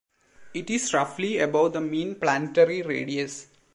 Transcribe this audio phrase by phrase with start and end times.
[0.55, 3.45] It is roughly above the mean planetary radius.